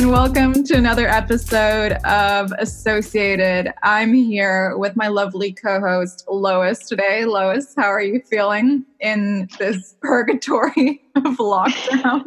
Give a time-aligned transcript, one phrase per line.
[0.00, 3.70] and welcome to another episode of Associated.
[3.82, 7.26] I'm here with my lovely co host, Lois, today.
[7.26, 12.24] Lois, how are you feeling in this purgatory of lockdown?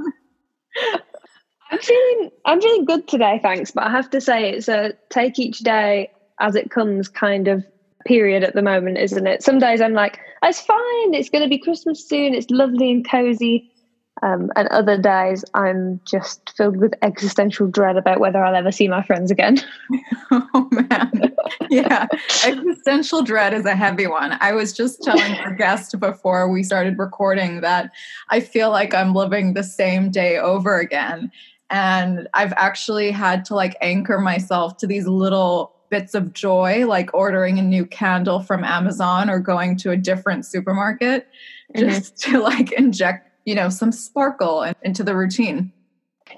[1.71, 3.71] I'm feeling I'm feeling good today, thanks.
[3.71, 7.65] But I have to say it's a take each day as it comes kind of
[8.05, 9.41] period at the moment, isn't it?
[9.41, 13.72] Some days I'm like, it's fine, it's gonna be Christmas soon, it's lovely and cozy.
[14.21, 18.87] Um, and other days, I'm just filled with existential dread about whether I'll ever see
[18.87, 19.59] my friends again.
[20.31, 21.35] oh, man.
[21.69, 22.07] Yeah.
[22.45, 24.37] existential dread is a heavy one.
[24.39, 27.91] I was just telling our guest before we started recording that
[28.29, 31.31] I feel like I'm living the same day over again.
[31.69, 37.13] And I've actually had to like anchor myself to these little bits of joy, like
[37.13, 41.27] ordering a new candle from Amazon or going to a different supermarket,
[41.75, 41.89] mm-hmm.
[41.89, 45.71] just to like inject you know some sparkle into the routine.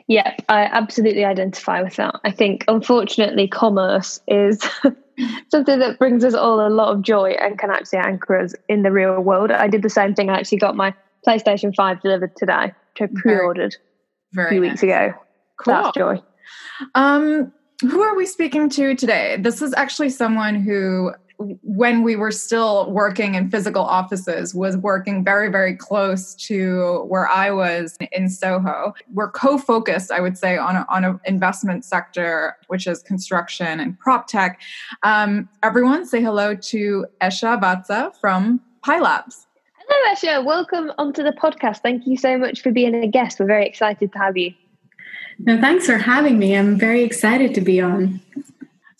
[0.08, 2.16] Yeah i absolutely identify with that.
[2.24, 4.62] I think unfortunately commerce is
[5.50, 8.84] something that brings us all a lot of joy and can actually anchor us in
[8.84, 9.52] the real world.
[9.52, 10.30] I did the same thing.
[10.30, 10.94] I actually got my
[11.26, 13.76] playstation 5 delivered today which i pre-ordered
[14.32, 14.72] very, very a few nice.
[14.72, 15.14] weeks ago.
[15.58, 15.74] Cool.
[15.74, 16.22] that's joy.
[16.94, 19.38] Um who are we speaking to today?
[19.40, 25.24] This is actually someone who when we were still working in physical offices was working
[25.24, 28.94] very very close to where i was in soho.
[29.14, 33.98] We're co-focused i would say on, a, on an investment sector which is construction and
[34.00, 34.62] prop tech.
[35.04, 39.48] Um, everyone say hello to esha vatsa from pi labs.
[39.88, 40.46] Hello esha.
[40.46, 41.80] Welcome onto the podcast.
[41.80, 43.40] Thank you so much for being a guest.
[43.40, 44.54] We're very excited to have you.
[45.40, 46.56] No thanks for having me.
[46.56, 48.22] I'm very excited to be on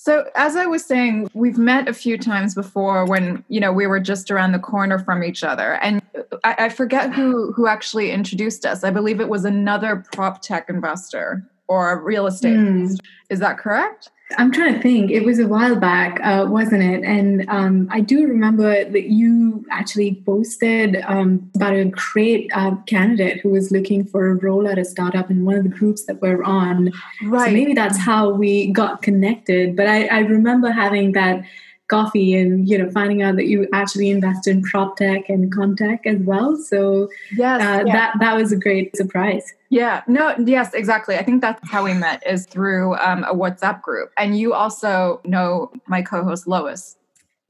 [0.06, 3.88] so, as I was saying, we've met a few times before when you know we
[3.88, 6.00] were just around the corner from each other, and
[6.44, 8.84] I, I forget who who actually introduced us.
[8.84, 12.56] I believe it was another prop tech investor or real estate.
[12.56, 12.96] Mm.
[13.32, 14.12] Is that correct?
[14.38, 15.12] I'm trying to think.
[15.12, 17.04] It was a while back, uh, wasn't it?
[17.04, 23.42] And um, I do remember that you actually posted um, about a great uh, candidate
[23.42, 26.22] who was looking for a role at a startup in one of the groups that
[26.24, 26.92] we're on.
[27.24, 27.50] Right.
[27.50, 29.76] So maybe that's how we got connected.
[29.76, 31.44] But I, I remember having that
[31.88, 36.00] coffee and you know finding out that you actually invest in prop tech and contech
[36.06, 37.94] as well so yes, uh, yeah.
[37.94, 41.94] that that was a great surprise yeah no yes exactly i think that's how we
[41.94, 46.98] met is through um, a whatsapp group and you also know my co-host lois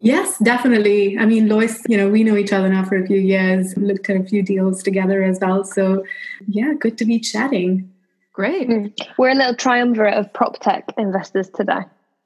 [0.02, 1.18] Yes, definitely.
[1.18, 4.08] I mean, Lois, you know, we know each other now for a few years, looked
[4.08, 5.64] at a few deals together as well.
[5.64, 6.04] So,
[6.48, 7.92] yeah, good to be chatting.
[8.32, 8.68] Great.
[8.68, 8.94] Mm.
[9.18, 11.80] We're a little triumvirate of prop tech investors today.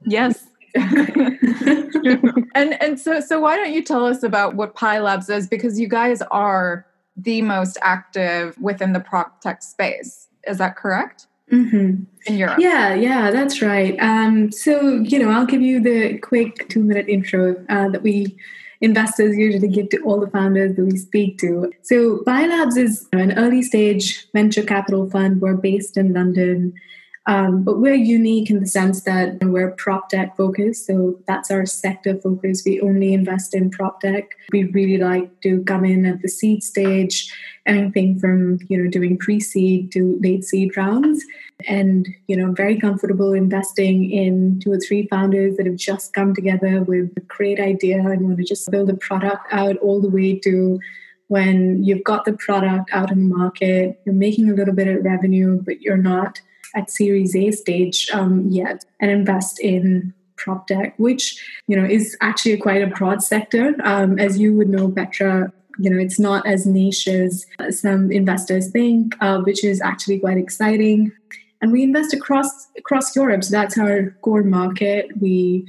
[0.03, 5.47] Yes, and and so so why don't you tell us about what Pi Labs is
[5.47, 6.85] because you guys are
[7.17, 10.27] the most active within the prop tech space.
[10.47, 11.27] Is that correct?
[11.51, 12.03] Mm-hmm.
[12.27, 12.59] In Europe.
[12.59, 13.97] Yeah, yeah, that's right.
[13.99, 18.37] Um, so you know, I'll give you the quick two minute intro uh, that we
[18.81, 21.71] investors usually give to all the founders that we speak to.
[21.81, 25.41] So, Pi Labs is an early stage venture capital fund.
[25.41, 26.73] We're based in London.
[27.25, 30.87] Um, but we're unique in the sense that we're prop tech focused.
[30.87, 32.63] So that's our sector focus.
[32.65, 34.35] We only invest in prop tech.
[34.51, 37.31] We really like to come in at the seed stage,
[37.65, 41.23] anything from, you know, doing pre-seed to late seed rounds.
[41.67, 46.33] And, you know, very comfortable investing in two or three founders that have just come
[46.33, 50.09] together with a great idea and want to just build a product out all the
[50.09, 50.79] way to
[51.27, 55.03] when you've got the product out in the market, you're making a little bit of
[55.05, 56.41] revenue, but you're not
[56.75, 62.17] at Series A stage um, yet and invest in prop tech, which you know is
[62.21, 63.75] actually quite a broad sector.
[63.83, 68.71] Um, as you would know, Petra, you know it's not as niche as some investors
[68.71, 71.11] think, uh, which is actually quite exciting.
[71.61, 75.09] And we invest across across Europe, so that's our core market.
[75.19, 75.67] We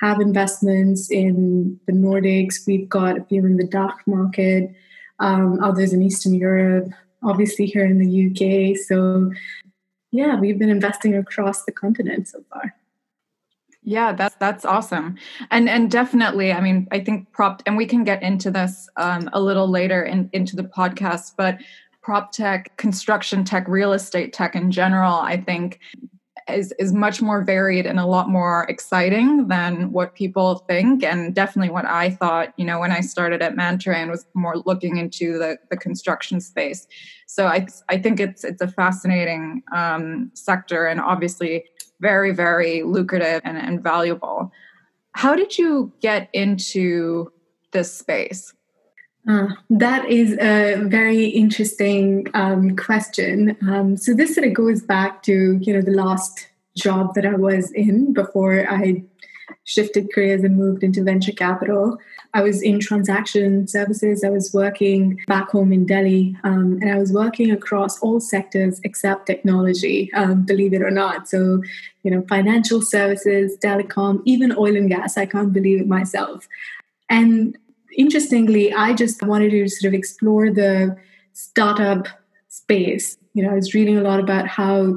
[0.00, 2.66] have investments in the Nordics.
[2.66, 4.74] We've got a few in the DACH market,
[5.20, 6.88] um, others in Eastern Europe,
[7.22, 8.76] obviously here in the UK.
[8.76, 9.30] So
[10.12, 12.74] yeah, we've been investing across the continent so far.
[13.82, 15.16] Yeah, that's that's awesome,
[15.50, 19.28] and and definitely, I mean, I think prop, and we can get into this um,
[19.32, 21.58] a little later in, into the podcast, but
[22.00, 25.80] prop tech, construction tech, real estate tech in general, I think
[26.48, 31.02] is is much more varied and a lot more exciting than what people think.
[31.02, 34.56] And definitely what I thought you know when I started at Mantra and was more
[34.64, 36.86] looking into the the construction space.
[37.26, 41.64] So I I think it's it's a fascinating um, sector and obviously
[42.00, 44.50] very very lucrative and, and valuable.
[45.12, 47.30] How did you get into
[47.72, 48.52] this space
[49.28, 53.56] Uh, that is a very interesting um, question.
[53.62, 57.36] Um, so this sort of goes back to you know the last job that I
[57.36, 59.04] was in before I
[59.64, 61.98] shifted careers and moved into venture capital.
[62.34, 64.24] I was in transaction services.
[64.24, 68.80] I was working back home in Delhi, um, and I was working across all sectors
[68.82, 71.28] except technology, um, believe it or not.
[71.28, 71.62] So,
[72.02, 75.16] you know, financial services, telecom, even oil and gas.
[75.16, 76.48] I can't believe it myself.
[77.08, 77.56] And
[77.96, 80.96] interestingly, I just wanted to sort of explore the
[81.32, 82.06] startup
[82.48, 83.16] space.
[83.34, 84.96] You know, I was reading a lot about how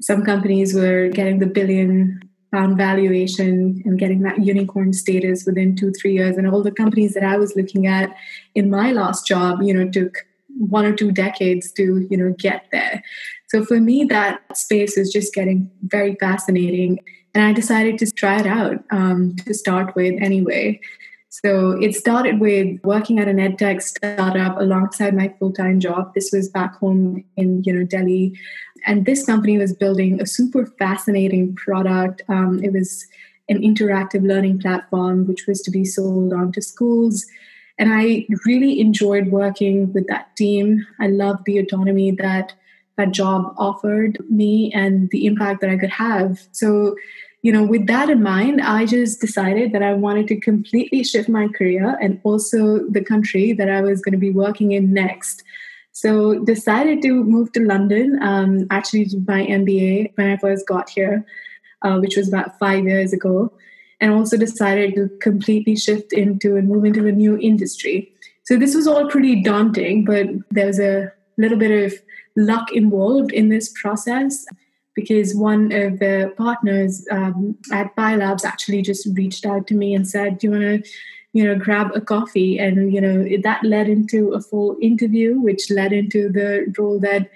[0.00, 2.20] some companies were getting the billion
[2.52, 6.36] pound valuation and getting that unicorn status within two three years.
[6.36, 8.14] And all the companies that i was looking at
[8.54, 10.26] in my last job you know took
[10.56, 13.02] one or two decades to you know get there.
[13.48, 17.00] So for me that space is just getting very fascinating.
[17.34, 20.80] And i decided to try it out um, to start with anyway
[21.28, 26.14] so it started with working at an edtech startup alongside my full-time job.
[26.14, 28.38] This was back home in you know Delhi,
[28.86, 32.22] and this company was building a super fascinating product.
[32.28, 33.06] Um, it was
[33.48, 37.26] an interactive learning platform which was to be sold on to schools.
[37.78, 40.86] And I really enjoyed working with that team.
[41.00, 42.52] I loved the autonomy that
[42.96, 46.40] that job offered me and the impact that I could have.
[46.50, 46.96] So
[47.42, 51.28] you know, with that in mind, I just decided that I wanted to completely shift
[51.28, 55.44] my career and also the country that I was going to be working in next.
[55.92, 60.90] So decided to move to London, um, actually to my MBA when I first got
[60.90, 61.24] here,
[61.82, 63.52] uh, which was about five years ago,
[64.00, 68.12] and also decided to completely shift into and move into a new industry.
[68.44, 71.98] So this was all pretty daunting, but there was a little bit of
[72.36, 74.44] luck involved in this process
[74.98, 79.94] because one of the partners um, at Pi Labs actually just reached out to me
[79.94, 80.90] and said, "Do you want to?"
[81.34, 85.70] you know grab a coffee and you know that led into a full interview which
[85.70, 87.28] led into the role that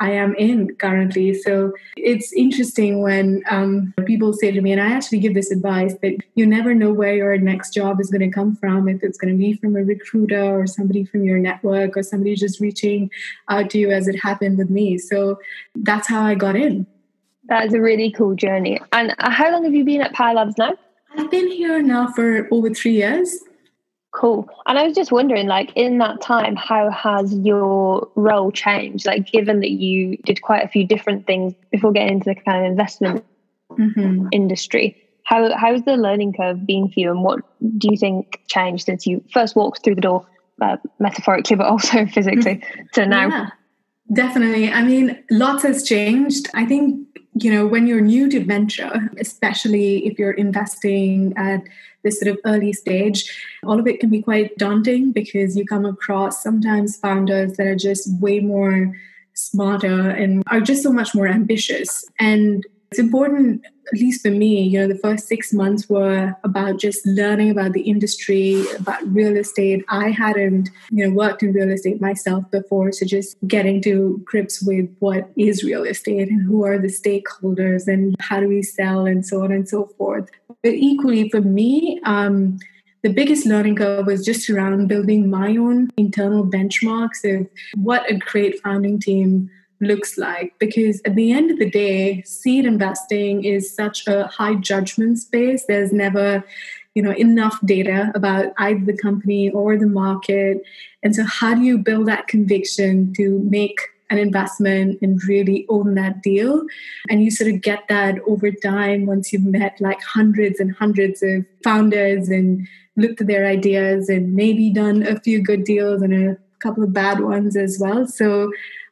[0.00, 1.34] I am in currently.
[1.34, 5.94] So it's interesting when um, people say to me, and I actually give this advice
[6.00, 9.18] that you never know where your next job is going to come from, if it's
[9.18, 13.10] going to be from a recruiter or somebody from your network or somebody just reaching
[13.48, 14.96] out to you as it happened with me.
[14.96, 15.38] So
[15.74, 16.86] that's how I got in.
[17.50, 18.80] That is a really cool journey.
[18.92, 20.72] And uh, how long have you been at Pi Labs now?
[21.18, 23.36] I've been here now for over three years.
[24.12, 24.48] Cool.
[24.66, 29.04] And I was just wondering, like, in that time, how has your role changed?
[29.04, 32.64] Like, given that you did quite a few different things before getting into the kind
[32.64, 33.24] of investment
[33.72, 34.28] mm-hmm.
[34.30, 37.40] industry, how how's the learning curve been for you, and what
[37.78, 40.26] do you think changed since you first walked through the door,
[40.60, 42.62] uh, metaphorically, but also physically,
[42.94, 43.28] to now?
[43.28, 43.46] Yeah,
[44.12, 44.72] definitely.
[44.72, 46.48] I mean, lots has changed.
[46.54, 51.62] I think you know, when you're new to venture, especially if you're investing at
[52.02, 53.30] this sort of early stage,
[53.64, 57.76] all of it can be quite daunting because you come across sometimes founders that are
[57.76, 58.96] just way more
[59.34, 62.04] smarter and are just so much more ambitious.
[62.18, 66.80] And it's important, at least for me, you know, the first six months were about
[66.80, 69.84] just learning about the industry, about real estate.
[69.88, 72.90] I hadn't, you know, worked in real estate myself before.
[72.90, 77.86] So just getting to grips with what is real estate and who are the stakeholders
[77.86, 80.28] and how do we sell and so on and so forth.
[80.64, 82.58] But equally for me, um,
[83.02, 88.18] the biggest learning curve was just around building my own internal benchmarks of what a
[88.18, 89.48] great founding team
[89.80, 94.54] looks like because at the end of the day seed investing is such a high
[94.54, 95.64] judgment space.
[95.66, 96.44] There's never
[96.94, 100.62] you know enough data about either the company or the market.
[101.02, 105.94] And so how do you build that conviction to make an investment and really own
[105.94, 106.64] that deal?
[107.08, 111.22] And you sort of get that over time once you've met like hundreds and hundreds
[111.22, 116.12] of founders and looked at their ideas and maybe done a few good deals and
[116.12, 118.06] a couple of bad ones as well.
[118.06, 118.50] So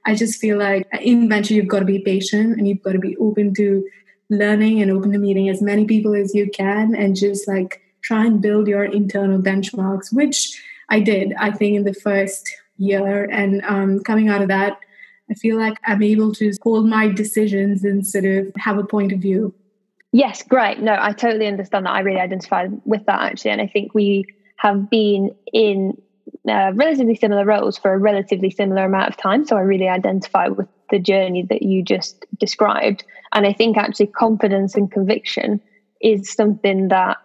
[0.09, 2.99] I just feel like in venture, you've got to be patient and you've got to
[2.99, 3.87] be open to
[4.31, 8.25] learning and open to meeting as many people as you can and just like try
[8.25, 12.49] and build your internal benchmarks, which I did, I think, in the first
[12.79, 13.25] year.
[13.25, 14.79] And um, coming out of that,
[15.31, 19.13] I feel like I'm able to hold my decisions and sort of have a point
[19.13, 19.53] of view.
[20.13, 20.79] Yes, great.
[20.79, 21.93] No, I totally understand that.
[21.93, 23.51] I really identify with that actually.
[23.51, 24.25] And I think we
[24.57, 26.01] have been in
[26.49, 29.47] uh, relatively similar roles for a relatively similar amount of time.
[29.47, 33.05] So I really identify with the journey that you just described.
[33.33, 35.61] And I think actually confidence and conviction
[36.01, 37.19] is something that,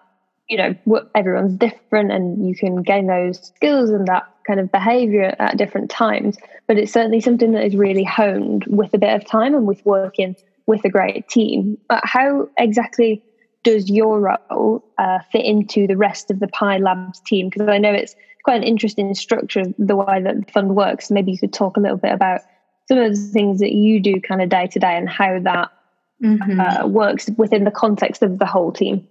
[0.50, 0.76] you know,
[1.16, 5.90] everyone's different and you can gain those skills and that kind of behavior at different
[5.90, 6.38] times.
[6.68, 9.86] But it's certainly something that is really honed with a bit of time and with
[9.86, 11.78] working with a great team.
[11.88, 13.24] But how exactly
[13.64, 17.50] does your role uh, fit into the rest of the Pi Labs team?
[17.50, 21.10] Because I know it's quite an interesting structure the way that the fund works.
[21.10, 22.42] Maybe you could talk a little bit about
[22.88, 25.72] some of the things that you do kind of day to day and how that
[26.22, 26.60] mm-hmm.
[26.60, 29.08] uh, works within the context of the whole team.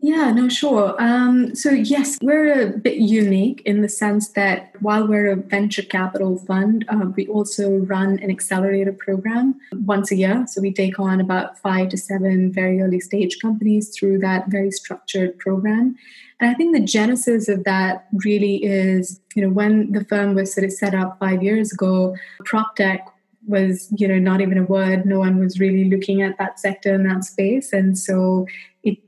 [0.00, 0.94] Yeah, no, sure.
[1.02, 5.82] Um, so, yes, we're a bit unique in the sense that while we're a venture
[5.82, 10.44] capital fund, uh, we also run an accelerator program once a year.
[10.48, 14.70] So, we take on about five to seven very early stage companies through that very
[14.70, 15.96] structured program.
[16.40, 20.52] And I think the genesis of that really is, you know, when the firm was
[20.52, 23.08] sort of set up five years ago, prop tech
[23.46, 25.06] was, you know, not even a word.
[25.06, 27.72] No one was really looking at that sector in that space.
[27.72, 28.46] And so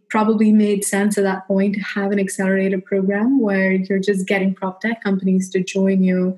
[0.09, 4.55] probably made sense at that point to have an accelerator program where you're just getting
[4.55, 6.37] prop tech companies to join you.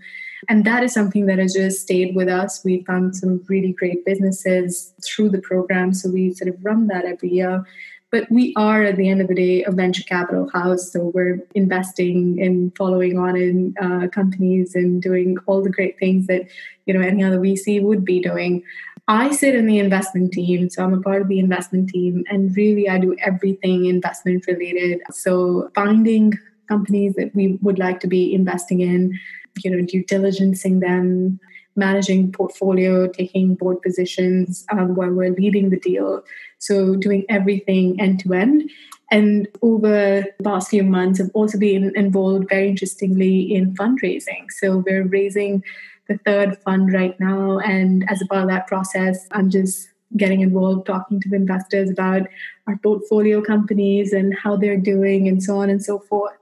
[0.49, 2.65] And that is something that has just stayed with us.
[2.65, 5.93] We've found some really great businesses through the program.
[5.93, 7.65] So we sort of run that every year.
[8.11, 10.91] But we are, at the end of the day, a venture capital house.
[10.91, 16.27] So we're investing and following on in uh, companies and doing all the great things
[16.27, 16.49] that
[16.87, 18.65] you know any other VC would be doing.
[19.11, 22.57] I sit in the investment team, so I'm a part of the investment team, and
[22.57, 25.01] really I do everything investment related.
[25.11, 26.39] So finding
[26.69, 29.19] companies that we would like to be investing in,
[29.65, 31.41] you know, due diligencing them,
[31.75, 36.23] managing portfolio, taking board positions um, while we're leading the deal.
[36.59, 38.71] So doing everything end to end.
[39.11, 44.47] And over the past few months, I've also been involved very interestingly in fundraising.
[44.51, 45.65] So we're raising
[46.11, 47.61] the third fund right now.
[47.61, 52.23] And as a part of that process, I'm just getting involved talking to investors about
[52.67, 56.37] our portfolio companies and how they're doing and so on and so forth.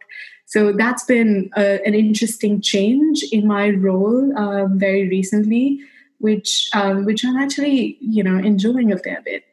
[0.47, 5.81] So that's been a, uh, an interesting change in my role um, very recently,
[6.21, 9.45] which um, which I'm actually you know enjoying a fair bit.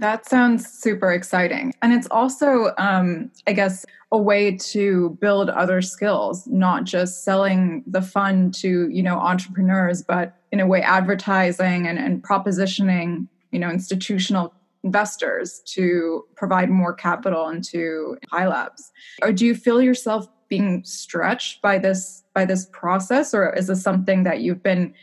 [0.00, 5.82] That sounds super exciting, and it's also, um, I guess, a way to build other
[5.82, 11.86] skills, not just selling the fund to you know entrepreneurs, but in a way advertising
[11.86, 18.92] and, and propositioning you know institutional investors to provide more capital into Pi Labs.
[19.20, 23.82] Or do you feel yourself being stretched by this by this process or is this
[23.82, 24.94] something that you've been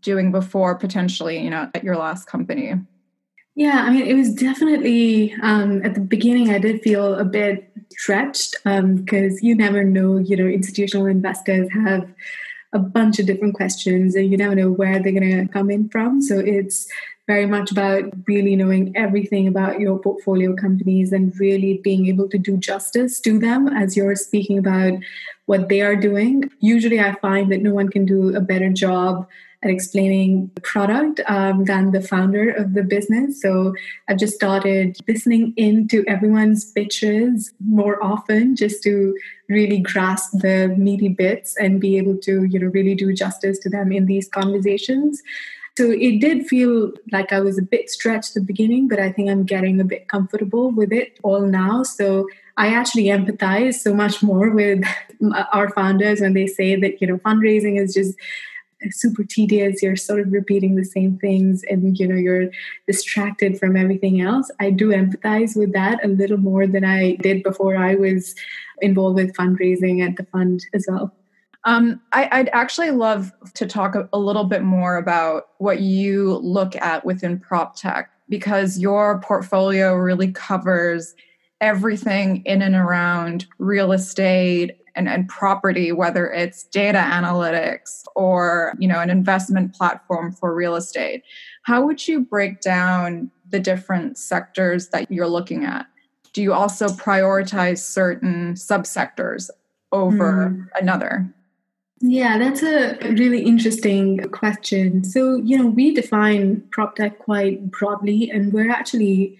[0.00, 2.74] doing before potentially you know at your last company?
[3.54, 7.72] Yeah i mean it was definitely um, at the beginning i did feel a bit
[7.90, 12.08] stretched because um, you never know you know institutional investors have
[12.72, 15.88] a bunch of different questions and you never know where they're going to come in
[15.88, 16.88] from so it's
[17.26, 22.38] very much about really knowing everything about your portfolio companies and really being able to
[22.38, 24.92] do justice to them as you're speaking about
[25.46, 26.48] what they are doing.
[26.60, 29.26] Usually, I find that no one can do a better job
[29.66, 33.42] at explaining the product um, than the founder of the business.
[33.42, 33.74] So
[34.08, 39.16] I've just started listening into everyone's pitches more often just to
[39.48, 43.68] really grasp the meaty bits and be able to, you know, really do justice to
[43.68, 45.22] them in these conversations.
[45.76, 49.12] So it did feel like I was a bit stretched at the beginning, but I
[49.12, 51.82] think I'm getting a bit comfortable with it all now.
[51.82, 54.84] So I actually empathize so much more with
[55.52, 58.16] our founders when they say that, you know, fundraising is just
[58.90, 59.82] super tedious.
[59.82, 62.50] You're sort of repeating the same things and you know you're
[62.86, 64.50] distracted from everything else.
[64.60, 68.34] I do empathize with that a little more than i did before i was
[68.80, 71.14] involved with fundraising at the fund as well.
[71.64, 76.36] Um, I, would actually love to talk a, a, little bit more about what you
[76.36, 81.16] look at within prop tech because your portfolio really covers
[81.60, 88.88] everything in and around real estate and, and property, whether it's data analytics or you
[88.88, 91.22] know an investment platform for real estate.
[91.62, 95.86] How would you break down the different sectors that you're looking at?
[96.32, 99.50] Do you also prioritize certain subsectors
[99.92, 100.66] over mm.
[100.80, 101.32] another?
[102.00, 105.02] Yeah, that's a really interesting question.
[105.02, 109.38] So, you know, we define prop tech quite broadly, and we're actually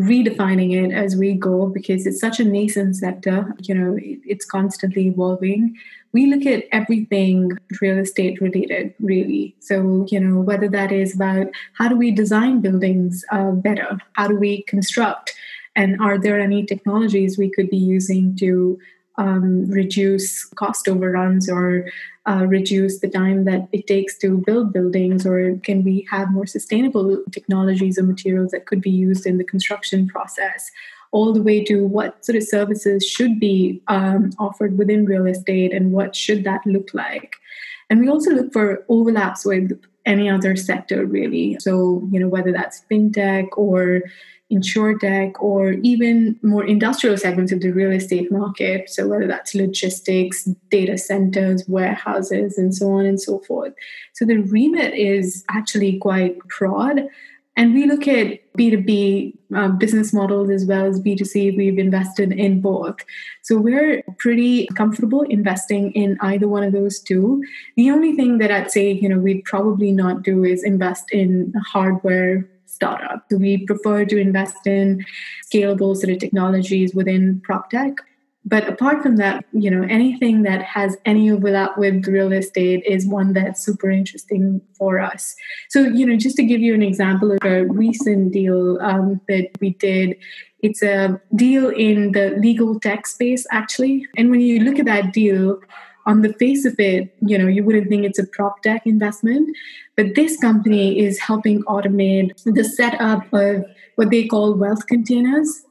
[0.00, 3.54] redefining it as we go because it's such a nascent sector.
[3.62, 5.74] You know, it's constantly evolving.
[6.12, 9.54] We look at everything real estate related, really.
[9.60, 13.98] So, you know, whether that is about how do we design buildings uh, better?
[14.14, 15.34] How do we construct?
[15.74, 18.78] And are there any technologies we could be using to
[19.18, 21.88] um, reduce cost overruns or
[22.26, 26.46] uh, reduce the time that it takes to build buildings or can we have more
[26.46, 30.70] sustainable technologies or materials that could be used in the construction process
[31.12, 35.72] all the way to what sort of services should be um, offered within real estate
[35.72, 37.36] and what should that look like
[37.88, 41.58] And we also look for overlaps with any other sector, really.
[41.60, 44.02] So, you know, whether that's fintech or
[44.52, 48.88] insurtech or even more industrial segments of the real estate market.
[48.88, 53.74] So, whether that's logistics, data centers, warehouses, and so on and so forth.
[54.14, 57.08] So, the remit is actually quite broad.
[57.58, 61.56] And we look at B2B um, business models as well as B2C.
[61.56, 62.96] We've invested in both.
[63.42, 67.42] So we're pretty comfortable investing in either one of those two.
[67.76, 71.54] The only thing that I'd say, you know, we'd probably not do is invest in
[71.66, 72.46] hardware
[72.76, 73.24] startup.
[73.30, 75.04] So we prefer to invest in
[75.52, 77.94] scalable sort of technologies within prop tech.
[78.48, 83.04] But apart from that, you know, anything that has any overlap with real estate is
[83.04, 85.34] one that's super interesting for us.
[85.68, 89.50] So, you know, just to give you an example of a recent deal um, that
[89.60, 90.16] we did,
[90.62, 94.06] it's a deal in the legal tech space, actually.
[94.16, 95.60] And when you look at that deal,
[96.06, 99.56] on the face of it, you know, you wouldn't think it's a prop tech investment,
[99.96, 103.64] but this company is helping automate the setup of
[103.96, 105.62] what they call wealth containers.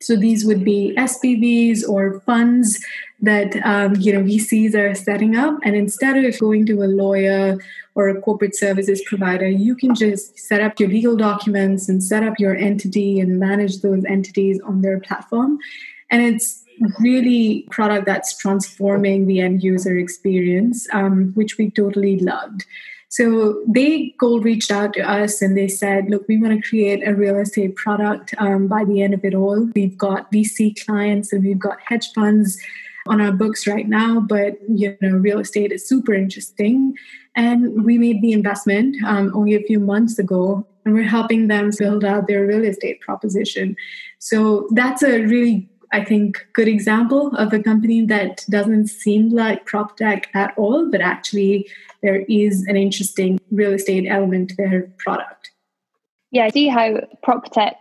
[0.00, 2.84] So these would be SPVs or funds
[3.22, 7.56] that um, you know VCs are setting up, and instead of going to a lawyer
[7.94, 12.22] or a corporate services provider, you can just set up your legal documents and set
[12.22, 15.58] up your entity and manage those entities on their platform.
[16.10, 16.63] And it's
[17.00, 22.64] really product that's transforming the end user experience, um, which we totally loved.
[23.08, 27.06] So they cold reached out to us and they said, look, we want to create
[27.06, 29.70] a real estate product um, by the end of it all.
[29.76, 32.58] We've got VC clients and we've got hedge funds
[33.06, 36.94] on our books right now, but you know, real estate is super interesting.
[37.36, 41.70] And we made the investment um, only a few months ago, and we're helping them
[41.78, 43.76] build out their real estate proposition.
[44.18, 49.64] So that's a really I think, good example of a company that doesn't seem like
[49.64, 51.70] prop tech at all, but actually
[52.02, 55.52] there is an interesting real estate element to their product.
[56.32, 57.76] Yeah, I see how prop tech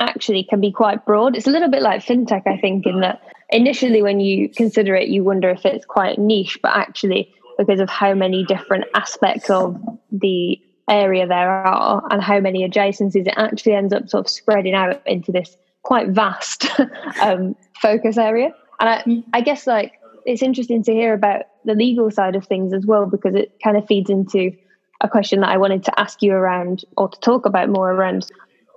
[0.00, 1.36] actually can be quite broad.
[1.36, 5.08] It's a little bit like fintech, I think, in that initially when you consider it,
[5.08, 9.78] you wonder if it's quite niche, but actually, because of how many different aspects of
[10.10, 14.72] the area there are and how many adjacencies, it actually ends up sort of spreading
[14.72, 16.66] out into this quite vast
[17.22, 18.54] um, focus area.
[18.80, 19.24] And I, mm.
[19.32, 19.92] I guess like
[20.26, 23.76] it's interesting to hear about the legal side of things as well because it kind
[23.76, 24.52] of feeds into
[25.00, 28.26] a question that I wanted to ask you around or to talk about more around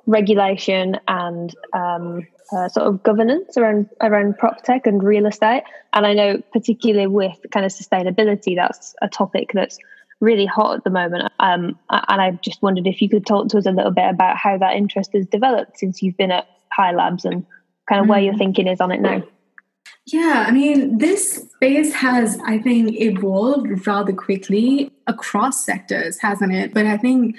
[0.08, 5.64] regulation and um, uh, sort of governance around around prop tech and real estate.
[5.94, 9.78] And I know particularly with kind of sustainability, that's a topic that's
[10.20, 11.32] really hot at the moment.
[11.40, 14.38] Um, and I just wondered if you could talk to us a little bit about
[14.38, 17.46] how that interest has developed since you've been at Pi Labs and
[17.88, 18.38] kind of where your mm.
[18.38, 19.24] thinking is on it now.
[20.08, 26.74] Yeah, I mean, this space has, I think, evolved rather quickly across sectors, hasn't it?
[26.74, 27.36] But I think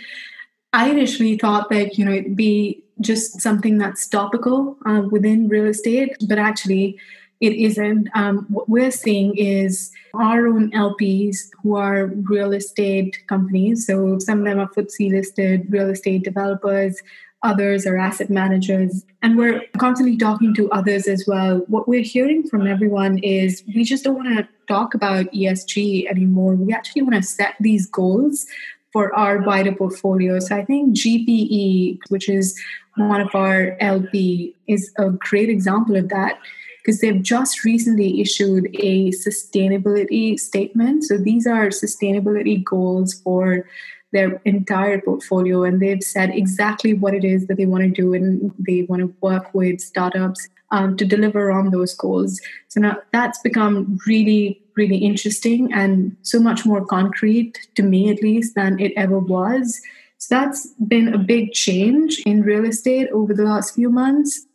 [0.73, 5.67] I initially thought that, you know, it'd be just something that's topical uh, within real
[5.67, 6.99] estate, but actually,
[7.41, 8.09] it isn't.
[8.15, 13.87] Um, what we're seeing is our own LPs who are real estate companies.
[13.87, 17.03] So some of them are FTSE listed real estate developers,
[17.47, 19.05] others are asset managers.
[19.23, 21.65] And we're constantly talking to others as well.
[21.69, 26.55] What we're hearing from everyone is we just don't want to talk about ESG anymore.
[26.55, 28.47] We actually want to set these goals
[28.93, 30.39] for our wider portfolio.
[30.41, 32.59] So I think GPE, which is
[32.97, 36.39] one of our LP, is a great example of that
[36.83, 41.05] because they've just recently issued a sustainability statement.
[41.05, 43.67] So these are sustainability goals for
[44.13, 48.15] their entire portfolio and they've said exactly what it is that they want to do
[48.15, 52.41] and they want to work with startups um, to deliver on those goals.
[52.69, 58.23] So now that's become really, really interesting and so much more concrete to me at
[58.23, 59.81] least than it ever was.
[60.19, 64.47] So that's been a big change in real estate over the last few months.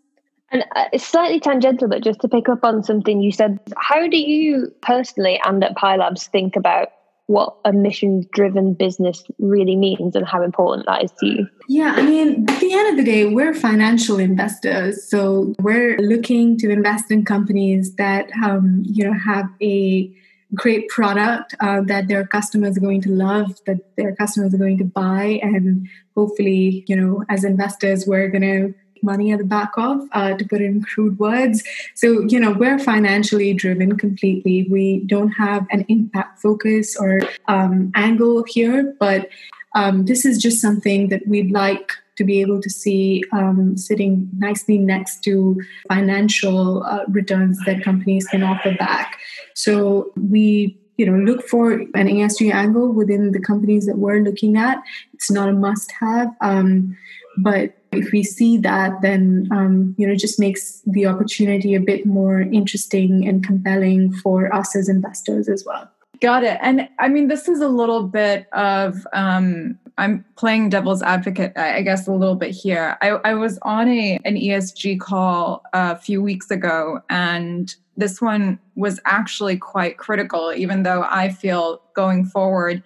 [0.52, 4.08] And uh, it's slightly tangential, but just to pick up on something you said, how
[4.08, 6.90] do you personally and at Pi Labs think about
[7.32, 11.50] what a mission driven business really means and how important that is to you?
[11.70, 15.10] Yeah, I mean, at the end of the day, we're financial investors.
[15.10, 20.14] So we're looking to invest in companies that, um, you know, have a
[20.54, 24.78] great product uh, that their customers are going to love, that their customers are going
[24.80, 25.40] to buy.
[25.42, 30.36] And hopefully, you know, as investors, we're going to money at the back of, uh,
[30.36, 31.64] to put it in crude words.
[31.96, 34.68] So, you know, we're financially driven completely.
[34.70, 39.30] We don't have an impact focus or um, angle here, but
[39.76, 44.30] um, this is just something that we'd like to be able to see um, sitting
[44.38, 49.18] nicely next to financial uh, returns that companies can offer back.
[49.54, 54.58] So we you know look for an ESG angle within the companies that we're looking
[54.58, 54.78] at.
[55.14, 56.96] It's not a must-have, um,
[57.38, 62.06] but if we see that, then um, you know, just makes the opportunity a bit
[62.06, 65.90] more interesting and compelling for us as investors as well.
[66.22, 66.58] Got it.
[66.62, 71.82] And I mean, this is a little bit of um, I'm playing devil's advocate, I
[71.82, 72.98] guess, a little bit here.
[73.02, 78.60] I, I was on a an ESG call a few weeks ago, and this one
[78.76, 80.54] was actually quite critical.
[80.54, 82.84] Even though I feel going forward,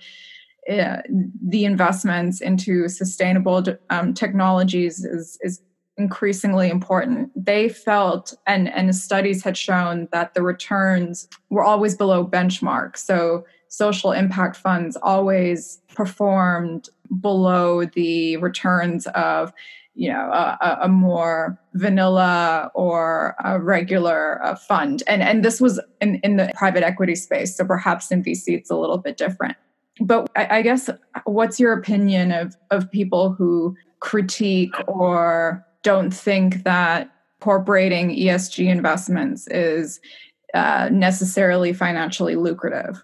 [0.70, 0.98] uh,
[1.46, 5.62] the investments into sustainable um, technologies is is
[5.98, 7.32] increasingly important.
[7.36, 12.98] They felt, and and studies had shown that the returns were always below benchmark.
[12.98, 19.54] So social impact funds always performed below the returns of
[19.94, 25.80] you know a, a more vanilla or a regular uh, fund and and this was
[26.02, 29.56] in, in the private equity space so perhaps in vc it's a little bit different
[30.02, 30.90] but I, I guess
[31.26, 39.48] what's your opinion of of people who critique or don't think that incorporating esg investments
[39.48, 40.00] is
[40.56, 43.04] uh, necessarily financially lucrative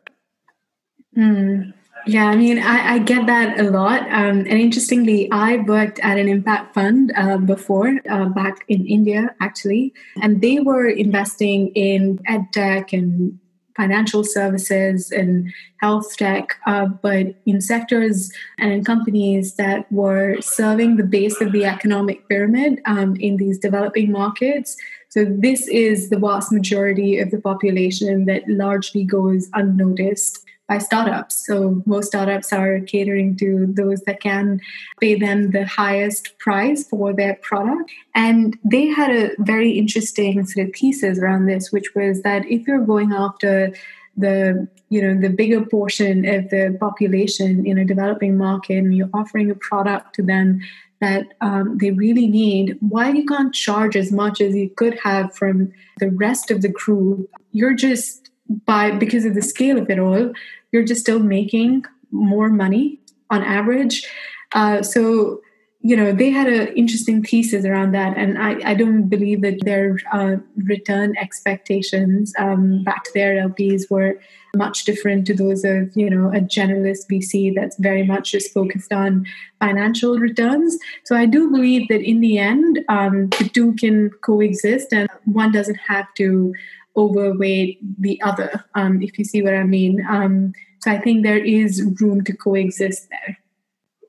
[1.18, 1.74] Mm.
[2.08, 4.02] Yeah, I mean, I, I, get that a lot.
[4.04, 9.36] Um, and interestingly, I worked at an impact fund uh, before, uh, back in India,
[9.40, 9.94] actually.
[10.20, 13.38] And they were investing in ed tech and
[13.82, 20.98] financial services and health tech, uh, but in sectors and in companies that were serving
[20.98, 24.78] the base of the economic pyramid um, in these developing markets.
[25.10, 31.46] So, this is the vast majority of the population that largely goes unnoticed by startups.
[31.46, 34.62] So most startups are catering to those that can
[35.02, 37.92] pay them the highest price for their product.
[38.16, 42.66] And they had a very interesting sort of thesis around this, which was that if
[42.66, 43.74] you're going after
[44.16, 49.10] the you know the bigger portion of the population in a developing market and you're
[49.14, 50.60] offering a product to them
[51.00, 55.34] that um, they really need why you can't charge as much as you could have
[55.34, 58.22] from the rest of the crew you're just
[58.66, 60.34] by because of the scale of it all
[60.72, 64.08] you're just still making more money on average.
[64.54, 65.42] Uh, so,
[65.80, 69.64] you know, they had an interesting thesis around that, and I, I don't believe that
[69.64, 74.20] their uh, return expectations um, back to their LPs were
[74.56, 78.92] much different to those of you know a generalist VC that's very much just focused
[78.92, 79.26] on
[79.60, 80.78] financial returns.
[81.06, 85.52] So I do believe that in the end, um, the two can coexist, and one
[85.52, 86.54] doesn't have to
[86.98, 90.06] overweight the other, um, if you see what I mean.
[90.10, 93.38] Um, so I think there is room to coexist there.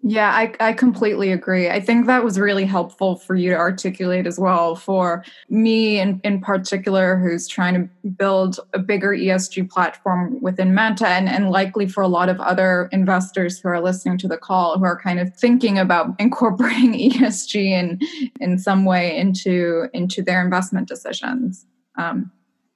[0.04, 1.70] Yeah, I, I completely agree.
[1.70, 6.20] I think that was really helpful for you to articulate as well for me in,
[6.24, 11.86] in particular, who's trying to build a bigger ESG platform within Manta and, and likely
[11.86, 15.20] for a lot of other investors who are listening to the call who are kind
[15.20, 18.00] of thinking about incorporating ESG in
[18.40, 21.64] in some way into into their investment decisions.
[21.96, 22.32] Um,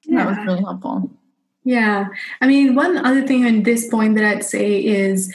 [0.07, 0.25] yeah.
[0.25, 1.11] That was really helpful.
[1.65, 2.09] Yeah.
[2.41, 5.35] I mean, one other thing on this point that I'd say is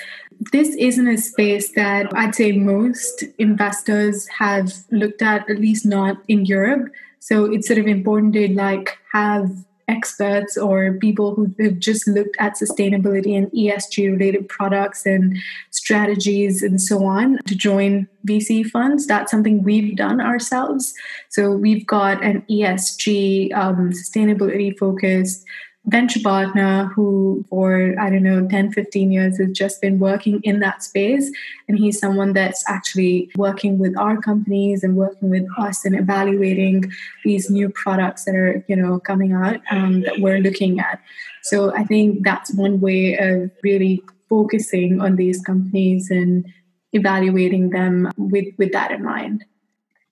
[0.52, 6.18] this isn't a space that I'd say most investors have looked at, at least not
[6.28, 6.92] in Europe.
[7.20, 9.52] So it's sort of important to like have
[9.92, 15.38] experts or people who have just looked at sustainability and ESG related products and
[15.70, 19.08] strategies and so on to join VC funds.
[19.08, 20.94] That's something we've done ourselves.
[21.30, 25.46] So we've got an ESG um, sustainability focused
[25.86, 30.60] venture partner who for i don't know 10 15 years has just been working in
[30.60, 31.32] that space.
[31.68, 36.92] And he's someone that's actually working with our companies and working with us and evaluating
[37.24, 41.02] these new products that are you know coming out um, that we're looking at.
[41.42, 46.46] So i think that's one way of really focusing on these companies and
[46.94, 49.46] evaluating them with with that in mind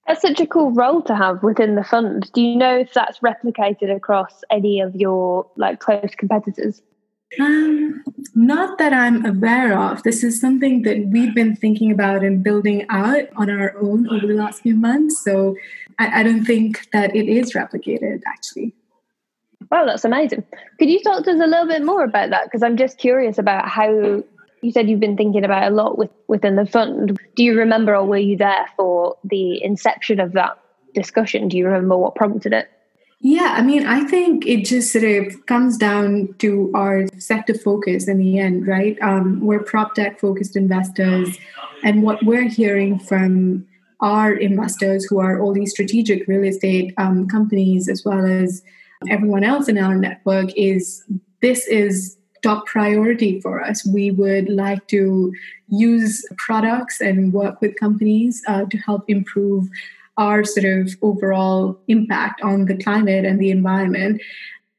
[0.09, 2.31] that's such a cool role to have within the fund.
[2.33, 6.81] Do you know if that's replicated across any of your like close competitors?
[7.39, 10.01] Um, not that I'm aware of.
[10.01, 14.25] This is something that we've been thinking about and building out on our own over
[14.25, 15.23] the last few months.
[15.23, 15.55] So
[15.99, 18.73] I, I don't think that it is replicated actually.
[19.71, 20.43] Wow, that's amazing.
[20.79, 22.45] Could you talk to us a little bit more about that?
[22.45, 24.23] Because I'm just curious about how
[24.61, 27.19] you said you've been thinking about a lot with within the fund.
[27.35, 30.59] Do you remember, or were you there for the inception of that
[30.93, 31.47] discussion?
[31.47, 32.69] Do you remember what prompted it?
[33.21, 38.07] Yeah, I mean, I think it just sort of comes down to our sector focus
[38.07, 38.97] in the end, right?
[39.01, 41.37] Um, we're prop tech focused investors,
[41.83, 43.67] and what we're hearing from
[43.99, 48.63] our investors, who are all these strategic real estate um, companies, as well as
[49.09, 51.03] everyone else in our network, is
[51.41, 53.85] this is top priority for us.
[53.85, 55.33] We would like to
[55.67, 59.67] use products and work with companies uh, to help improve
[60.17, 64.21] our sort of overall impact on the climate and the environment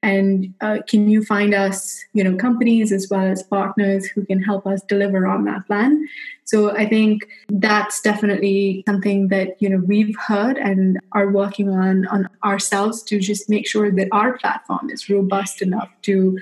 [0.02, 4.42] and uh, can you find us you know companies as well as partners who can
[4.42, 6.06] help us deliver on that plan
[6.44, 12.06] so i think that's definitely something that you know we've heard and are working on
[12.06, 16.38] on ourselves to just make sure that our platform is robust enough to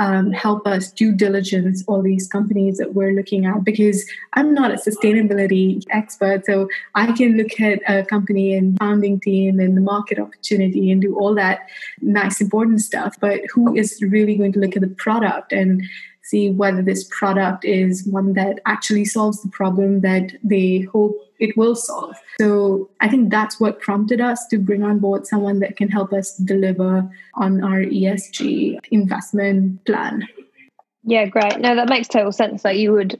[0.00, 4.72] um, help us due diligence all these companies that we're looking at because I'm not
[4.72, 6.46] a sustainability expert.
[6.46, 11.02] So I can look at a company and founding team and the market opportunity and
[11.02, 11.68] do all that
[12.00, 13.16] nice, important stuff.
[13.20, 15.82] But who is really going to look at the product and
[16.30, 21.56] see whether this product is one that actually solves the problem that they hope it
[21.56, 22.14] will solve.
[22.40, 26.12] So I think that's what prompted us to bring on board someone that can help
[26.12, 30.28] us deliver on our ESG investment plan.
[31.02, 31.58] Yeah, great.
[31.58, 32.62] No, that makes total sense.
[32.62, 33.18] That you would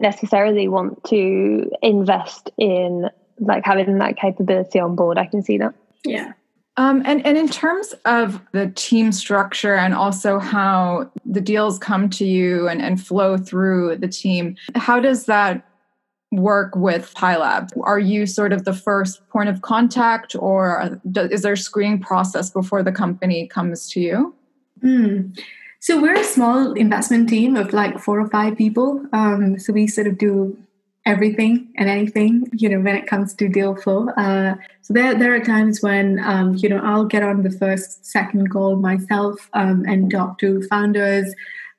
[0.00, 5.18] necessarily want to invest in like having that capability on board.
[5.18, 5.74] I can see that.
[6.04, 6.32] Yeah.
[6.78, 12.10] Um, and, and in terms of the team structure and also how the deals come
[12.10, 15.66] to you and, and flow through the team, how does that
[16.32, 17.70] work with Pi Lab?
[17.82, 22.50] Are you sort of the first point of contact or is there a screening process
[22.50, 24.34] before the company comes to you?
[24.82, 25.38] Mm.
[25.80, 29.06] So we're a small investment team of like four or five people.
[29.12, 30.58] Um, so we sort of do
[31.06, 34.08] everything and anything, you know, when it comes to deal flow.
[34.10, 38.04] Uh, so there, there are times when, um, you know, I'll get on the first,
[38.04, 41.32] second call myself um, and talk to founders.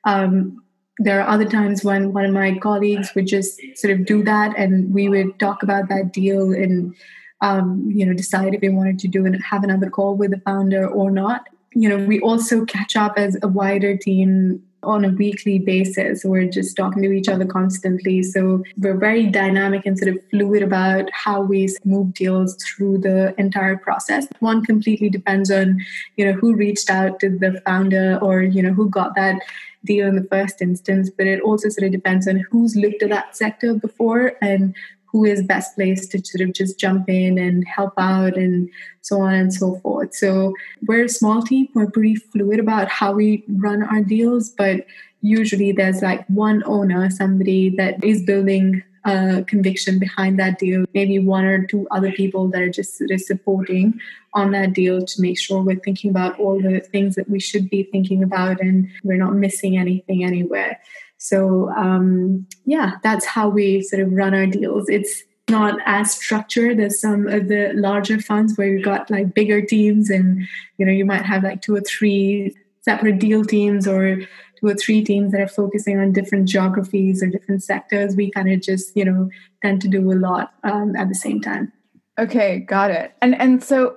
[0.04, 0.62] Um,
[0.98, 4.56] there are other times when one of my colleagues would just sort of do that
[4.56, 6.94] and we would talk about that deal and,
[7.42, 10.40] um, you know, decide if we wanted to do and have another call with the
[10.40, 11.46] founder or not.
[11.74, 16.24] You know, we also catch up as a wider team on a weekly basis.
[16.24, 18.22] We're just talking to each other constantly.
[18.22, 23.34] So we're very dynamic and sort of fluid about how we move deals through the
[23.38, 24.28] entire process.
[24.40, 25.80] One completely depends on,
[26.16, 29.42] you know, who reached out to the founder or, you know, who got that
[29.84, 33.10] deal in the first instance, but it also sort of depends on who's looked at
[33.10, 34.74] that sector before and
[35.18, 39.20] who is best placed to sort of just jump in and help out and so
[39.20, 40.14] on and so forth.
[40.14, 40.54] So
[40.86, 41.66] we're a small team.
[41.74, 44.86] We're pretty fluid about how we run our deals, but
[45.20, 51.18] usually there's like one owner, somebody that is building a conviction behind that deal, maybe
[51.18, 53.98] one or two other people that are just sort of supporting
[54.34, 57.68] on that deal to make sure we're thinking about all the things that we should
[57.68, 60.78] be thinking about and we're not missing anything anywhere.
[61.18, 64.88] So um, yeah, that's how we sort of run our deals.
[64.88, 69.62] It's not as structured as some of the larger funds where you've got like bigger
[69.62, 74.16] teams and you know you might have like two or three separate deal teams or
[74.16, 78.14] two or three teams that are focusing on different geographies or different sectors.
[78.14, 79.30] We kind of just you know
[79.62, 81.72] tend to do a lot um, at the same time.
[82.18, 83.12] Okay got it.
[83.22, 83.96] And and so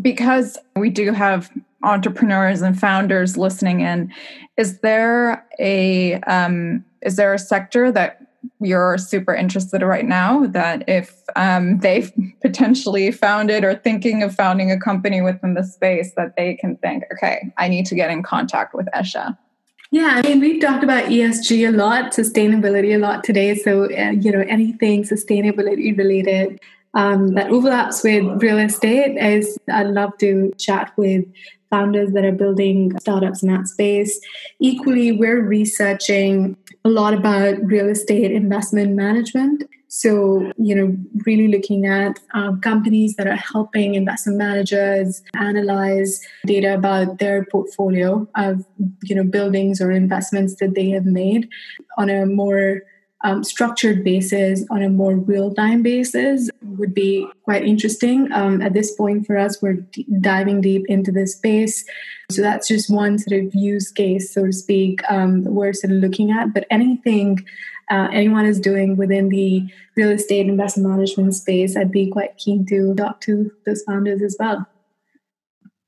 [0.00, 1.50] because we do have
[1.82, 4.12] entrepreneurs and founders listening in
[4.56, 8.26] is there a um, is there a sector that
[8.60, 12.12] you're super interested in right now that if um, they've
[12.42, 17.04] potentially founded or thinking of founding a company within the space that they can think
[17.12, 19.36] okay i need to get in contact with esha
[19.92, 23.56] yeah, I mean, we've talked about ESG a lot, sustainability a lot today.
[23.56, 26.60] So, uh, you know, anything sustainability related
[26.94, 31.24] um, that overlaps with real estate is I'd love to chat with
[31.70, 34.20] founders that are building startups in that space.
[34.58, 39.64] Equally, we're researching a lot about real estate investment management.
[39.92, 46.74] So, you know, really looking at um, companies that are helping investment managers analyze data
[46.74, 48.64] about their portfolio of,
[49.02, 51.48] you know, buildings or investments that they have made
[51.98, 52.82] on a more
[53.22, 58.32] um, structured basis on a more real time basis would be quite interesting.
[58.32, 61.84] Um, at this point, for us, we're d- diving deep into this space.
[62.30, 65.98] So that's just one sort of use case, so to speak, um, we're sort of
[65.98, 66.54] looking at.
[66.54, 67.44] But anything
[67.90, 72.64] uh, anyone is doing within the real estate investment management space, I'd be quite keen
[72.66, 74.64] to talk to those founders as well.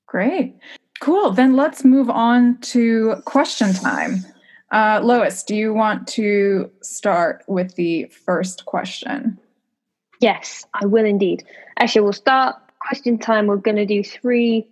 [0.07, 0.57] Great.
[1.01, 1.31] Cool.
[1.31, 4.25] Then let's move on to question time.
[4.73, 9.39] Uh, Lois, do you want to start with the first question?
[10.21, 11.45] Yes, I will indeed.
[11.79, 13.47] Actually, we'll start question time.
[13.47, 14.67] We're going to do three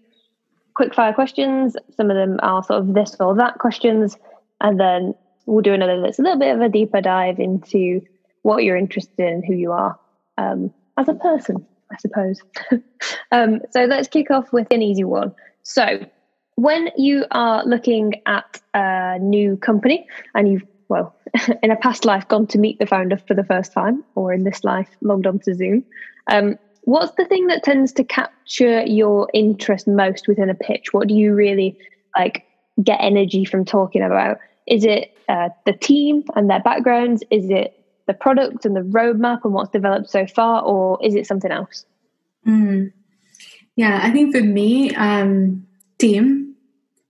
[0.74, 1.76] quick fire questions.
[1.96, 4.16] Some of them are sort of this or that questions.
[4.62, 8.00] And then we'll do another that's a little bit of a deeper dive into
[8.42, 9.98] what you're interested in, who you are
[10.38, 12.40] um, as a person, I suppose.
[13.32, 15.34] um, so let's kick off with an easy one.
[15.62, 16.06] So,
[16.60, 21.14] when you are looking at a new company and you've well
[21.62, 24.44] in a past life gone to meet the founder for the first time or in
[24.44, 25.84] this life logged on to zoom
[26.30, 30.92] um, what's the thing that tends to capture your interest most within a pitch?
[30.92, 31.78] What do you really
[32.16, 32.44] like
[32.82, 34.38] get energy from talking about?
[34.66, 37.22] Is it uh, the team and their backgrounds?
[37.30, 37.74] Is it
[38.06, 41.84] the product and the roadmap and what's developed so far or is it something else?
[42.46, 42.90] Mm.
[43.76, 45.66] yeah i think for me um,
[45.98, 46.49] team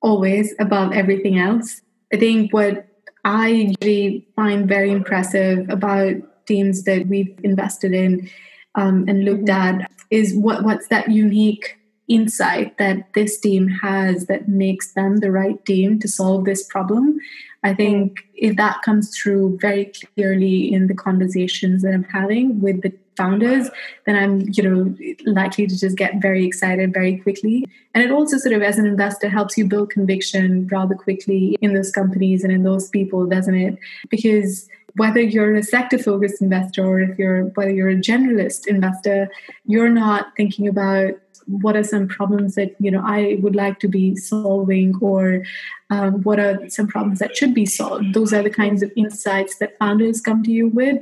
[0.03, 1.83] always above everything else
[2.13, 2.87] i think what
[3.25, 6.15] i usually find very impressive about
[6.47, 8.29] teams that we've invested in
[8.75, 9.81] um, and looked mm-hmm.
[9.81, 15.31] at is what what's that unique insight that this team has that makes them the
[15.31, 17.19] right team to solve this problem.
[17.63, 22.83] I think if that comes through very clearly in the conversations that I'm having with
[22.83, 23.69] the founders,
[24.07, 27.67] then I'm, you know, likely to just get very excited very quickly.
[27.95, 31.75] And it also sort of as an investor helps you build conviction rather quickly in
[31.75, 33.79] those companies and in those people, doesn't it?
[34.09, 39.31] Because whether you're a sector focused investor or if you're whether you're a generalist investor
[39.67, 41.15] you're not thinking about
[41.47, 45.45] what are some problems that you know i would like to be solving or
[45.91, 49.59] um, what are some problems that should be solved those are the kinds of insights
[49.59, 50.99] that founders come to you with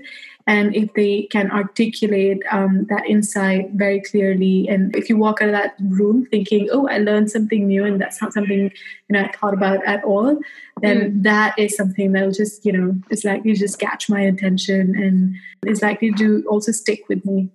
[0.49, 4.67] and if they can articulate um, that insight very clearly.
[4.67, 8.01] And if you walk out of that room thinking oh i learned something new and
[8.01, 10.39] that's not something you know i thought about at all
[10.81, 11.23] then mm.
[11.23, 15.35] that is something that'll just you know it's likely to just catch my attention and
[15.67, 17.51] is likely to also stick with me.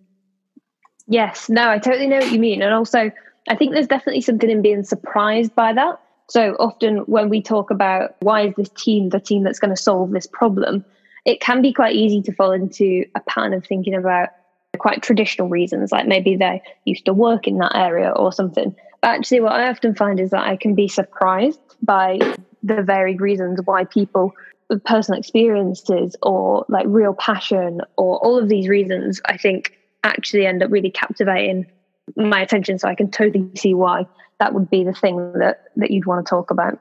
[1.07, 1.49] Yes.
[1.49, 2.61] No i totally know what you mean.
[2.61, 3.11] And also
[3.49, 5.99] i think there's definitely something in being surprised by that.
[6.29, 9.81] So often when we talk about why is this team the team that's going to
[9.81, 10.85] solve this problem
[11.25, 14.29] it can be quite easy to fall into a pattern of thinking about
[14.77, 18.75] quite traditional reasons, like maybe they used to work in that area or something.
[19.01, 22.19] But actually, what I often find is that I can be surprised by
[22.63, 24.33] the varied reasons why people
[24.69, 30.45] with personal experiences or like real passion or all of these reasons, I think actually
[30.45, 31.65] end up really captivating
[32.15, 32.79] my attention.
[32.79, 34.07] So I can totally see why
[34.39, 36.79] that would be the thing that that you'd want to talk about.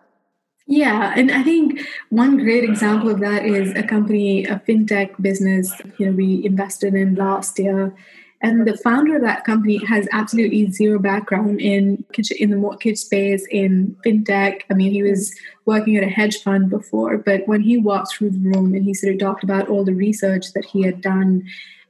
[0.66, 5.72] Yeah, and I think one great example of that is a company, a fintech business,
[5.98, 7.94] you know, we invested in last year.
[8.40, 12.04] And the founder of that company has absolutely zero background in
[12.38, 14.62] in the mortgage space, in fintech.
[14.68, 15.32] I mean, he was
[15.64, 18.94] working at a hedge fund before, but when he walked through the room and he
[18.94, 21.44] sort of talked about all the research that he had done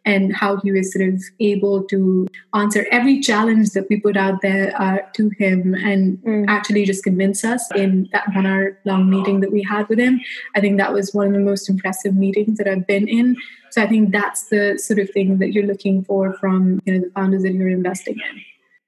[0.05, 4.43] and how he was sort of able to answer every challenge that we put out
[4.43, 6.45] there uh, to him and mm.
[6.49, 10.21] actually just convince us in that one hour long meeting that we had with him.
[10.57, 13.37] I think that was one of the most impressive meetings that I've been in.
[13.71, 17.01] So I think that's the sort of thing that you're looking for from you know
[17.01, 18.43] the founders that you're investing in.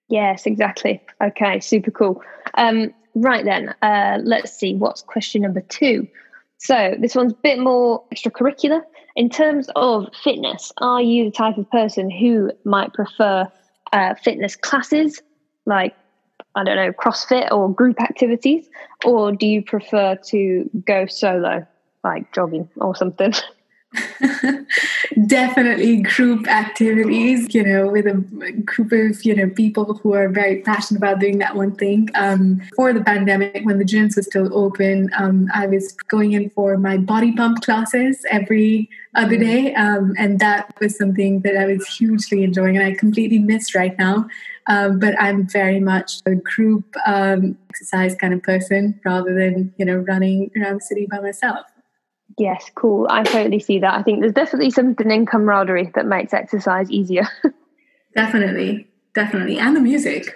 [0.09, 1.01] Yes, exactly.
[1.23, 2.23] Okay, super cool.
[2.55, 4.75] Um, right then, uh, let's see.
[4.75, 6.07] What's question number two?
[6.59, 8.83] So this one's a bit more extracurricular.
[9.17, 13.47] In terms of fitness, are you the type of person who might prefer
[13.93, 15.23] uh, fitness classes,
[15.67, 15.95] like,
[16.57, 18.69] I don't know, CrossFit or group activities?
[19.05, 21.65] Or do you prefer to go solo,
[22.03, 23.33] like jogging or something?
[25.27, 28.15] Definitely group activities, you know, with a
[28.65, 32.09] group of, you know, people who are very passionate about doing that one thing.
[32.15, 36.51] Um, for the pandemic, when the gyms were still open, um, I was going in
[36.51, 39.75] for my body pump classes every other day.
[39.75, 43.97] Um, and that was something that I was hugely enjoying and I completely miss right
[43.99, 44.27] now.
[44.67, 49.85] Um, but I'm very much a group um, exercise kind of person rather than, you
[49.85, 51.67] know, running around the city by myself.
[52.39, 53.07] Yes, cool.
[53.11, 53.95] I totally see that.
[53.95, 57.29] I think there's definitely something in camaraderie that makes exercise easier.
[58.17, 59.59] definitely, definitely.
[59.59, 60.35] And the music.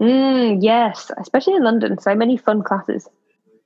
[0.00, 1.98] Mm, yes, especially in London.
[1.98, 3.08] So many fun classes.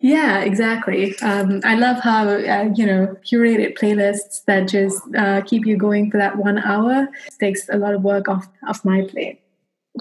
[0.01, 1.19] Yeah, exactly.
[1.21, 6.11] Um, I love how, uh, you know, curated playlists that just uh, keep you going
[6.11, 9.41] for that one hour it takes a lot of work off, off my plate.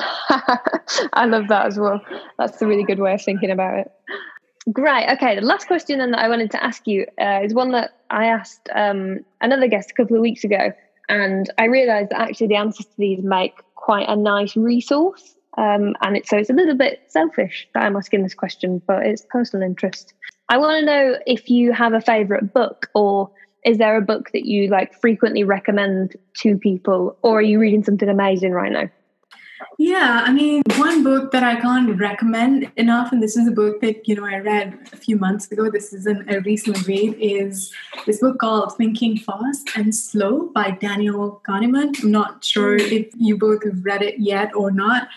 [1.14, 2.02] I love that as well.
[2.38, 3.92] That's a really good way of thinking about it.
[4.72, 5.08] Great.
[5.12, 5.36] Okay.
[5.36, 8.26] The last question then that I wanted to ask you uh, is one that I
[8.26, 10.74] asked um, another guest a couple of weeks ago,
[11.08, 15.36] and I realised that actually the answers to these make quite a nice resource.
[15.58, 19.06] Um, and it's so it's a little bit selfish that I'm asking this question, but
[19.06, 20.14] it's personal interest.
[20.50, 23.32] I want to know if you have a favourite book, or
[23.64, 27.84] is there a book that you like frequently recommend to people, or are you reading
[27.84, 28.90] something amazing right now?
[29.78, 33.80] Yeah, I mean, one book that I can't recommend enough, and this is a book
[33.82, 35.70] that you know I read a few months ago.
[35.70, 37.16] This is an, a recent read.
[37.20, 37.74] Is
[38.06, 42.02] this book called "Thinking Fast and Slow" by Daniel Kahneman?
[42.04, 45.08] I'm not sure if you both have read it yet or not.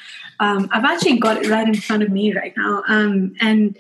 [0.41, 3.77] Um, I've actually got it right in front of me right now, um, and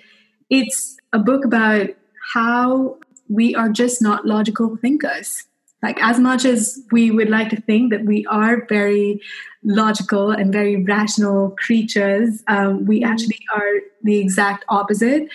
[0.50, 1.90] it's a book about
[2.34, 2.98] how
[3.28, 5.47] we are just not logical thinkers
[5.83, 9.20] like as much as we would like to think that we are very
[9.64, 13.12] logical and very rational creatures um, we mm-hmm.
[13.12, 15.29] actually are the exact opposite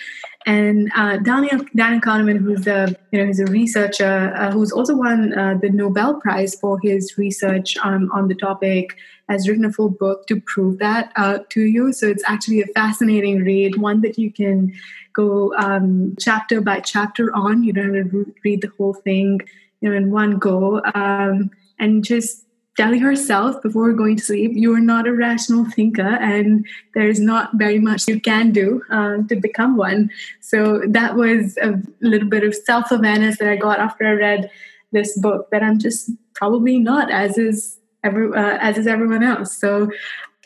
[0.46, 4.94] and uh, Daniel Daniel Kahneman, who's a you know he's a researcher uh, who's also
[4.94, 8.96] won uh, the Nobel Prize for his research um, on the topic,
[9.28, 11.92] has written a full book to prove that uh, to you.
[11.92, 14.74] So it's actually a fascinating read, one that you can
[15.14, 17.64] go um, chapter by chapter on.
[17.64, 19.40] You don't have to read the whole thing
[19.84, 22.46] you know in one go um, and just
[22.78, 27.50] telling herself before going to sleep you are not a rational thinker and there's not
[27.54, 30.10] very much you can do uh, to become one.
[30.40, 34.50] So that was a little bit of self-awareness that i got after i read
[34.92, 39.56] this book that i'm just probably not as is every uh, as is everyone else.
[39.56, 39.90] So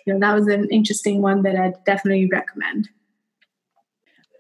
[0.05, 2.89] you know that was an interesting one that i'd definitely recommend.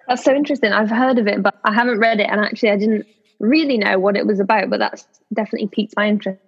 [0.08, 0.72] That's so interesting.
[0.72, 3.06] I've heard of it but i haven't read it and actually i didn't
[3.40, 6.40] really know what it was about, but that's definitely piqued my interest.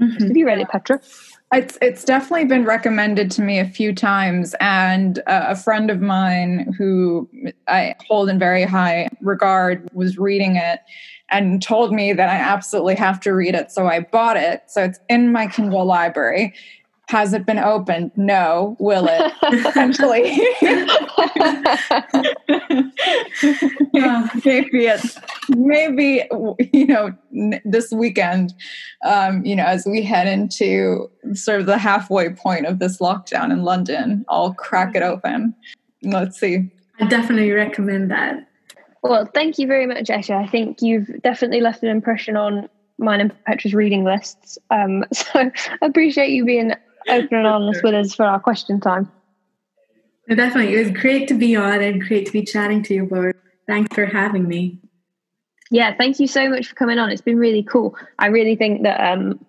[0.00, 0.28] Mm-hmm.
[0.28, 1.00] Have you read it, Petra?
[1.52, 6.00] It's it's definitely been recommended to me a few times, and uh, a friend of
[6.00, 7.28] mine who
[7.66, 10.80] I hold in very high regard was reading it
[11.30, 13.70] and told me that I absolutely have to read it.
[13.70, 14.62] So I bought it.
[14.68, 16.54] So it's in my Kindle library.
[17.08, 18.12] Has it been opened?
[18.16, 18.76] No.
[18.78, 19.32] Will it?
[19.66, 20.38] Essentially.
[23.94, 26.24] yeah, maybe it's maybe
[26.72, 27.14] you know
[27.64, 28.52] this weekend.
[29.04, 33.52] Um, you know, as we head into sort of the halfway point of this lockdown
[33.52, 35.54] in London, I'll crack it open.
[36.02, 36.70] Let's see.
[37.00, 38.46] I definitely recommend that.
[39.02, 40.36] Well, thank you very much, Esha.
[40.36, 44.58] I think you've definitely left an impression on mine and Petra's reading lists.
[44.70, 45.50] Um, so I
[45.80, 46.72] appreciate you being
[47.08, 49.10] open and honest with us for our question time.
[50.28, 50.74] definitely.
[50.74, 53.34] It was great to be on and great to be chatting to you both.
[53.66, 54.80] Thanks for having me.
[55.70, 57.10] Yeah, thank you so much for coming on.
[57.10, 57.96] It's been really cool.
[58.18, 59.44] I really think that um,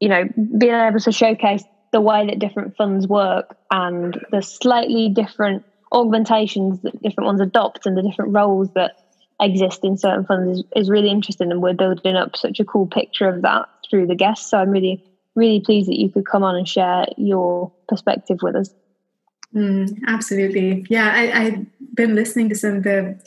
[0.00, 0.24] you know,
[0.58, 6.80] being able to showcase the way that different funds work and the slightly different augmentations
[6.80, 8.98] that different ones adopt and the different roles that
[9.40, 12.86] exist in certain funds is, is really interesting and we're building up such a cool
[12.86, 14.50] picture of that through the guests.
[14.50, 15.04] So I'm really
[15.34, 18.74] really pleased that you could come on and share your perspective with us.
[19.54, 20.84] Mm, absolutely.
[20.88, 23.18] Yeah, I, I've been listening to some of the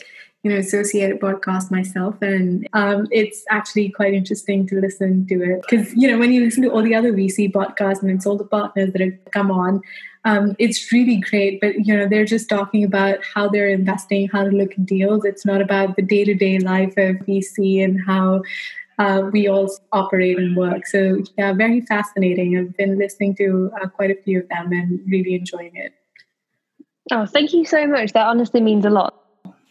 [0.43, 5.61] you know associated podcast myself and um, it's actually quite interesting to listen to it
[5.67, 8.37] because you know when you listen to all the other vc podcasts and it's all
[8.37, 9.81] the partners that have come on
[10.25, 14.43] um, it's really great but you know they're just talking about how they're investing how
[14.43, 18.41] to look at deals it's not about the day-to-day life of vc and how
[18.97, 20.87] uh, we all operate and work.
[20.87, 22.57] So, yeah, very fascinating.
[22.57, 25.93] I've been listening to uh, quite a few of them and really enjoying it.
[27.11, 28.13] Oh, thank you so much.
[28.13, 29.23] That honestly means a lot.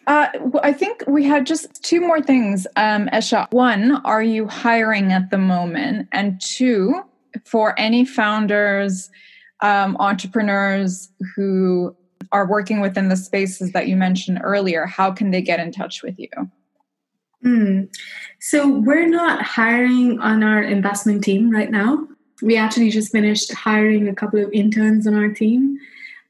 [0.07, 0.29] Uh,
[0.63, 3.51] I think we had just two more things, um, Esha.
[3.53, 6.09] One, are you hiring at the moment?
[6.13, 7.03] And two,
[7.45, 9.11] for any founders,
[9.61, 11.97] um, entrepreneurs who
[12.31, 16.03] are working within the spaces that you mentioned earlier, how can they get in touch
[16.03, 16.29] with you?
[17.45, 17.89] Mm.
[18.41, 22.07] So we're not hiring on our investment team right now.
[22.43, 25.79] We actually just finished hiring a couple of interns on our team.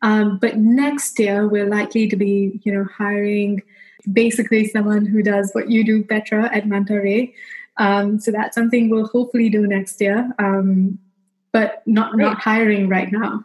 [0.03, 3.63] Um, but next year we're likely to be, you know, hiring
[4.13, 7.29] basically someone who does what you do, Petra, at Manta
[7.79, 10.99] Um, so that's something we'll hopefully do next year, um,
[11.53, 13.45] but not not hiring right now.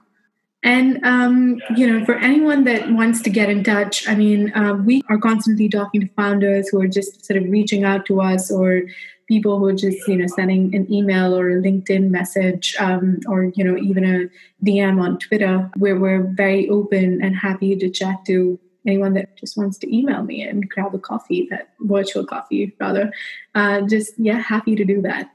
[0.63, 4.75] And, um, you know, for anyone that wants to get in touch, I mean, uh,
[4.75, 8.51] we are constantly talking to founders who are just sort of reaching out to us
[8.51, 8.83] or
[9.27, 13.45] people who are just, you know, sending an email or a LinkedIn message um, or,
[13.55, 14.29] you know, even a
[14.63, 19.57] DM on Twitter where we're very open and happy to chat to anyone that just
[19.57, 23.11] wants to email me and grab a coffee, that virtual coffee rather.
[23.55, 25.31] Uh, just, yeah, happy to do that.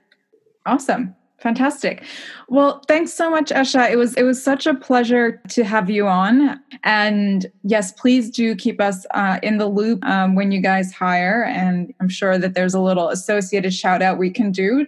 [0.66, 1.16] Awesome.
[1.38, 2.02] Fantastic.
[2.48, 3.90] Well, thanks so much, Esha.
[3.90, 6.58] It was it was such a pleasure to have you on.
[6.82, 11.44] And yes, please do keep us uh, in the loop um, when you guys hire.
[11.44, 14.86] And I'm sure that there's a little associated shout out we can do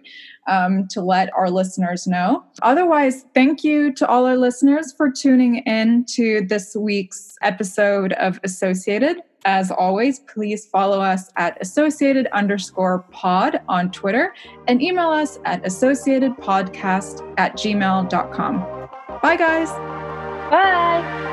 [0.49, 2.43] um, to let our listeners know.
[2.63, 8.41] Otherwise, thank you to all our listeners for tuning in to this week's episode of
[8.43, 9.19] Associated.
[9.45, 14.35] As always, please follow us at associated underscore pod on Twitter
[14.67, 18.89] and email us at associatedpodcast at gmail.com.
[19.23, 19.71] Bye, guys.
[20.51, 21.28] Bye.